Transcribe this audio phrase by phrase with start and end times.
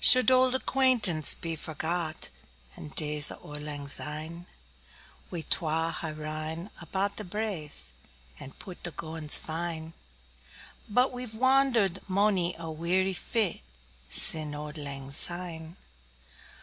[0.00, 2.30] Should auld acquaintance be forgot,
[2.74, 4.46] And days o' lang syne?
[5.30, 7.92] We twa hae rin about the braes,
[8.38, 9.92] 5 And pu'd the gowans fine;
[10.88, 13.60] But we've wander'd monie a weary fit
[14.08, 15.76] Sin' auld lang syne.